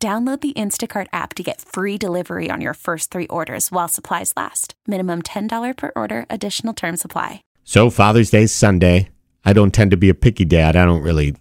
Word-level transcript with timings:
Download 0.00 0.40
the 0.40 0.52
Instacart 0.52 1.08
app 1.12 1.34
to 1.34 1.42
get 1.42 1.60
free 1.60 1.98
delivery 1.98 2.50
on 2.52 2.60
your 2.60 2.74
first 2.74 3.10
three 3.10 3.26
orders 3.26 3.72
while 3.72 3.88
supplies 3.88 4.32
last. 4.36 4.74
Minimum 4.86 5.22
$10 5.22 5.76
per 5.76 5.90
order, 5.96 6.24
additional 6.30 6.72
term 6.72 6.96
supply. 6.96 7.42
So 7.64 7.90
Father's 7.90 8.30
Day 8.30 8.46
Sunday. 8.46 9.08
I 9.44 9.52
don't 9.52 9.74
tend 9.74 9.90
to 9.90 9.96
be 9.96 10.08
a 10.08 10.14
picky 10.14 10.44
dad. 10.44 10.76
I 10.76 10.84
don't 10.84 11.02
really 11.02 11.34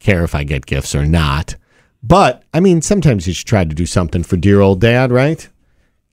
care 0.00 0.24
if 0.24 0.34
I 0.34 0.42
get 0.42 0.66
gifts 0.66 0.92
or 0.92 1.06
not. 1.06 1.54
But 2.02 2.42
I 2.52 2.58
mean, 2.58 2.82
sometimes 2.82 3.28
you 3.28 3.32
should 3.32 3.46
try 3.46 3.62
to 3.62 3.74
do 3.74 3.86
something 3.86 4.24
for 4.24 4.36
dear 4.36 4.60
old 4.60 4.80
dad, 4.80 5.12
right? 5.12 5.48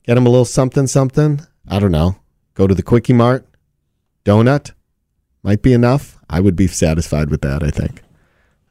Get 0.04 0.18
him 0.18 0.28
a 0.28 0.30
little 0.30 0.46
something, 0.46 0.86
something. 0.86 1.42
I 1.68 1.80
don't 1.80 1.92
know. 1.92 2.18
Go 2.54 2.68
to 2.68 2.76
the 2.76 2.84
Quickie 2.84 3.14
Mart, 3.14 3.48
donut 4.24 4.72
might 5.42 5.62
be 5.62 5.74
enough. 5.74 6.20
I 6.30 6.42
would 6.42 6.56
be 6.56 6.68
satisfied 6.68 7.32
with 7.32 7.42
that. 7.42 7.64
I 7.64 7.72
think. 7.72 8.04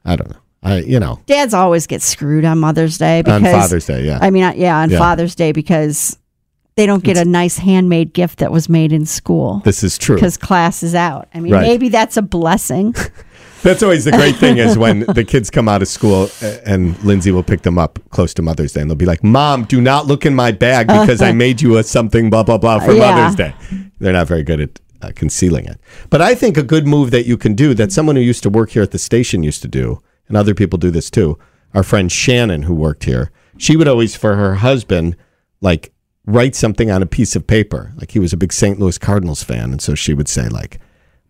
I 0.04 0.14
don't 0.14 0.30
know. 0.30 0.45
I, 0.62 0.78
you 0.80 0.98
know, 0.98 1.20
Dads 1.26 1.54
always 1.54 1.86
get 1.86 2.02
screwed 2.02 2.44
on 2.44 2.58
Mother's 2.58 2.98
Day 2.98 3.22
because 3.22 3.42
on 3.44 3.50
Father's 3.60 3.86
Day, 3.86 4.04
yeah. 4.04 4.18
I 4.20 4.30
mean, 4.30 4.52
yeah, 4.56 4.78
on 4.78 4.90
Yeah. 4.90 4.98
Father's 4.98 5.34
Day 5.34 5.52
because 5.52 6.16
they 6.76 6.86
don't 6.86 7.04
get 7.04 7.16
a 7.16 7.24
nice 7.24 7.56
handmade 7.58 8.12
gift 8.12 8.40
that 8.40 8.50
was 8.52 8.68
made 8.68 8.92
in 8.92 9.06
school 9.06 9.62
this 9.64 9.82
is 9.82 9.96
true. 9.96 10.16
because 10.16 10.36
class 10.36 10.82
is 10.82 10.94
out. 10.94 11.28
I 11.34 11.40
mean, 11.40 11.52
Right. 11.52 11.62
maybe 11.62 11.88
that's 11.88 12.16
a 12.16 12.22
blessing. 12.22 12.94
That's 13.62 13.82
always 13.82 14.04
the 14.04 14.12
great 14.12 14.36
thing 14.36 14.58
is 14.58 14.78
when 14.78 15.00
the 15.08 15.24
kids 15.24 15.50
come 15.50 15.68
out 15.68 15.82
of 15.82 15.88
school 15.88 16.28
uh, 16.40 16.56
and 16.64 16.96
Lindsay 17.02 17.32
will 17.32 17.42
pick 17.42 17.62
them 17.62 17.78
up 17.78 17.98
close 18.10 18.32
to 18.34 18.42
Mother's 18.42 18.72
Day 18.74 18.80
and 18.82 18.88
they'll 18.88 18.94
be 18.96 19.06
like, 19.06 19.24
Mom, 19.24 19.64
do 19.64 19.80
not 19.80 20.06
look 20.06 20.24
in 20.24 20.36
my 20.36 20.52
bag 20.52 20.86
because 20.86 21.20
I 21.20 21.32
made 21.44 21.60
you 21.60 21.76
a 21.78 21.82
something, 21.82 22.30
blah, 22.30 22.44
blah, 22.44 22.58
blah, 22.58 22.78
for 22.78 22.92
Yeah. 22.92 23.12
Mother's 23.16 23.34
Day. 23.34 23.54
They're 23.98 24.12
not 24.12 24.28
very 24.28 24.44
good 24.44 24.60
at 24.60 24.80
uh, 25.02 25.10
concealing 25.16 25.64
it. 25.64 25.80
But 26.10 26.20
I 26.22 26.36
think 26.36 26.56
a 26.56 26.62
good 26.62 26.86
move 26.86 27.10
that 27.10 27.26
you 27.26 27.36
can 27.36 27.54
do 27.54 27.74
that 27.74 27.90
someone 27.90 28.14
who 28.14 28.22
used 28.22 28.44
to 28.44 28.50
work 28.50 28.70
here 28.70 28.82
at 28.82 28.92
the 28.92 28.98
station 29.00 29.42
used 29.42 29.62
to 29.62 29.68
do, 29.68 30.00
and 30.28 30.36
other 30.36 30.54
people 30.54 30.78
do 30.78 30.90
this 30.90 31.10
too, 31.10 31.38
our 31.74 31.82
friend 31.82 32.10
Shannon, 32.10 32.62
who 32.62 32.74
worked 32.74 33.04
here, 33.04 33.30
she 33.58 33.76
would 33.76 33.88
always, 33.88 34.16
for 34.16 34.36
her 34.36 34.56
husband, 34.56 35.16
like 35.60 35.92
write 36.26 36.54
something 36.54 36.90
on 36.90 37.02
a 37.02 37.06
piece 37.06 37.36
of 37.36 37.46
paper. 37.46 37.92
Like 37.96 38.10
he 38.12 38.18
was 38.18 38.32
a 38.32 38.36
big 38.36 38.52
St. 38.52 38.78
Louis 38.78 38.98
Cardinals 38.98 39.42
fan. 39.42 39.70
And 39.72 39.80
so 39.80 39.94
she 39.94 40.12
would 40.14 40.28
say, 40.28 40.48
like, 40.48 40.80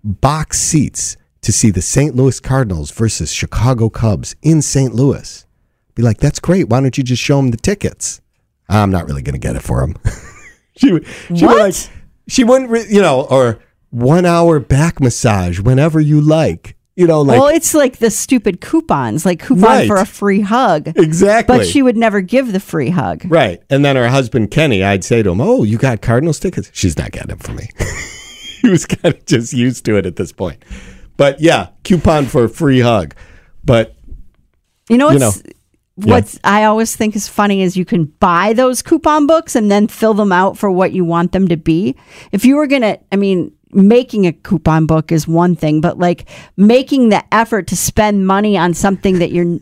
box 0.03 0.61
seats 0.61 1.17
to 1.43 1.53
see 1.53 1.71
the 1.71 1.83
St. 1.83 2.15
Louis 2.17 2.41
Cardinals 2.41 2.91
versus 2.91 3.33
Chicago 3.33 3.89
Cubs 3.89 4.35
in 4.43 4.63
St. 4.63 4.95
Louis. 4.95 5.47
Be 5.95 6.03
like, 6.03 6.19
that's 6.19 6.41
great. 6.41 6.69
Why 6.69 6.81
don't 6.81 6.97
you 6.99 7.05
just 7.05 7.23
show 7.23 7.39
him 7.39 7.51
the 7.51 7.57
tickets? 7.57 8.21
I'm 8.69 8.91
not 8.91 9.07
really 9.07 9.23
going 9.23 9.35
to 9.35 9.39
get 9.39 9.57
it 9.57 9.63
for 9.63 9.83
him. 9.83 9.97
she 10.77 10.93
would, 10.93 11.07
she 11.07 11.33
would 11.33 11.43
What? 11.43 11.59
like, 11.59 11.75
she 12.29 12.45
wouldn't, 12.45 12.71
re- 12.71 12.87
you 12.89 13.01
know, 13.01 13.23
or 13.31 13.61
one 13.91 14.27
hour 14.27 14.59
back 14.59 15.01
massage 15.01 15.61
whenever 15.61 16.01
you 16.01 16.21
like. 16.21 16.76
You 16.97 17.07
know, 17.07 17.21
like 17.21 17.39
well, 17.39 17.49
it's 17.49 17.75
like 17.75 17.99
the 17.99 18.11
stupid 18.11 18.63
coupons, 18.63 19.27
like 19.27 19.39
coupon 19.41 19.63
Right. 19.63 19.87
for 19.87 19.97
a 19.97 20.07
free 20.07 20.41
hug. 20.41 20.89
exactly. 20.97 21.59
But 21.59 21.67
she 21.67 21.83
would 21.83 21.97
never 21.97 22.23
give 22.23 22.53
the 22.53 22.61
free 22.61 22.89
hug. 22.89 23.23
Right. 23.29 23.63
And 23.69 23.85
then 23.85 23.97
her 23.97 24.09
husband, 24.09 24.51
Kenny, 24.51 24.83
I'd 24.83 25.05
say 25.05 25.23
to 25.23 25.31
him, 25.31 25.41
Oh, 25.43 25.63
you 25.63 25.77
got 25.77 26.01
Cardinals 26.01 26.41
tickets? 26.41 26.71
She's 26.73 26.97
not 26.97 27.13
getting 27.13 27.29
them 27.29 27.39
for 27.39 27.53
me. 27.53 27.69
he 28.63 28.71
was 28.71 28.87
kind 28.87 29.15
of 29.15 29.27
just 29.27 29.53
used 29.53 29.85
to 29.85 29.97
it 29.99 30.07
at 30.07 30.17
this 30.17 30.33
point. 30.33 30.65
But 31.19 31.39
yeah, 31.41 31.69
coupon 31.85 32.25
for 32.27 32.45
a 32.45 32.49
free 32.49 32.81
hug. 32.81 33.15
But 33.63 33.95
You 34.89 34.97
know 34.97 35.11
You 35.11 35.19
what's 35.19 35.45
know, 35.45 35.51
what's 35.97 36.41
I 36.45 36.65
always 36.65 36.97
think 36.97 37.15
is 37.15 37.29
funny 37.29 37.61
is 37.63 37.77
you 37.77 37.85
can 37.85 38.05
buy 38.05 38.53
those 38.55 38.81
coupon 38.83 39.27
books 39.27 39.55
and 39.55 39.71
then 39.71 39.87
fill 39.89 40.15
them 40.15 40.33
out 40.33 40.57
for 40.57 40.71
what 40.71 40.93
you 40.93 41.05
want 41.05 41.33
them 41.33 41.49
to 41.49 41.57
be. 41.59 41.95
If 42.33 42.45
you 42.45 42.57
were 42.57 42.67
gonna, 42.67 42.99
I 43.13 43.17
mean, 43.17 43.53
making 43.77 44.27
a 44.27 44.33
coupon 44.33 44.87
book 44.87 45.13
is 45.13 45.29
one 45.29 45.55
thing, 45.55 45.81
but 45.81 45.99
like 45.99 46.29
making 46.57 47.11
the 47.11 47.23
effort 47.33 47.67
to 47.69 47.77
spend 47.77 48.27
money 48.27 48.57
on 48.57 48.75
something 48.75 49.19
that 49.21 49.31
you're. 49.31 49.59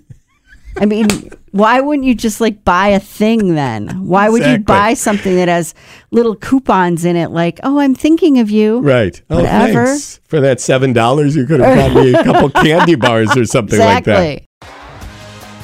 I 0.81 0.87
mean, 0.87 1.07
why 1.53 1.81
wouldn't 1.81 2.05
you 2.05 2.17
just 2.17 2.41
like 2.41 2.65
buy 2.65 2.89
a 2.89 2.99
thing 2.99 3.55
then? 3.55 4.07
Why 4.09 4.29
would 4.29 4.45
you 4.45 4.59
buy 4.59 4.95
something 4.95 5.37
that 5.37 5.47
has 5.47 5.73
little 6.11 6.35
coupons 6.35 7.05
in 7.05 7.15
it? 7.15 7.31
Like, 7.31 7.61
oh, 7.63 7.79
I'm 7.79 7.95
thinking 7.95 8.41
of 8.41 8.51
you. 8.51 8.81
right. 8.81 9.21
Oh, 9.31 9.37
Whatever. 9.37 9.87
thanks. 9.87 10.21
For 10.27 10.41
that 10.41 10.61
seven 10.61 10.93
dollars 10.93 11.37
you 11.37 11.47
could 11.47 11.61
have 11.61 11.77
bought 11.95 12.03
me 12.03 12.13
a 12.13 12.25
couple 12.25 12.51
candy 12.63 12.97
bars 12.97 13.37
or 13.37 13.45
something 13.45 13.79
like 13.79 14.05
that. 14.05 14.43